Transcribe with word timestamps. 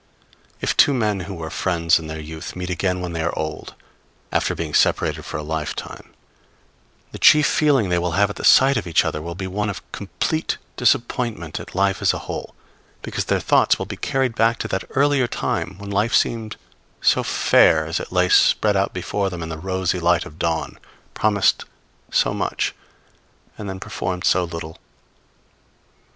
If 0.61 0.75
two 0.75 0.95
men 0.95 1.19
who 1.29 1.35
were 1.35 1.51
friends 1.51 1.99
in 1.99 2.07
their 2.07 2.19
youth 2.19 2.55
meet 2.55 2.71
again 2.71 3.01
when 3.01 3.13
they 3.13 3.21
are 3.21 3.37
old, 3.37 3.75
after 4.31 4.55
being 4.55 4.73
separated 4.73 5.21
for 5.21 5.37
a 5.37 5.43
life 5.43 5.75
time, 5.75 6.11
the 7.11 7.19
chief 7.19 7.45
feeling 7.45 7.89
they 7.89 7.99
will 7.99 8.13
have 8.17 8.31
at 8.31 8.37
the 8.37 8.43
sight 8.43 8.77
of 8.77 8.87
each 8.87 9.05
other 9.05 9.21
will 9.21 9.35
be 9.35 9.45
one 9.45 9.69
of 9.69 9.83
complete 9.91 10.57
disappointment 10.75 11.59
at 11.59 11.75
life 11.75 12.01
as 12.01 12.15
a 12.15 12.25
whole; 12.25 12.55
because 13.03 13.25
their 13.25 13.39
thoughts 13.39 13.77
will 13.77 13.85
be 13.85 13.95
carried 13.95 14.33
back 14.33 14.57
to 14.57 14.67
that 14.69 14.85
earlier 14.95 15.27
time 15.27 15.75
when 15.77 15.91
life 15.91 16.15
seemed 16.15 16.57
so 16.99 17.21
fair 17.21 17.85
as 17.85 17.99
it 17.99 18.11
lay 18.11 18.27
spread 18.27 18.75
out 18.75 18.93
before 18.95 19.29
them 19.29 19.43
in 19.43 19.49
the 19.49 19.59
rosy 19.59 19.99
light 19.99 20.25
of 20.25 20.39
dawn, 20.39 20.79
promised 21.13 21.63
so 22.09 22.33
much 22.33 22.73
and 23.55 23.69
then 23.69 23.79
performed 23.79 24.23
so 24.23 24.45
little. 24.45 24.79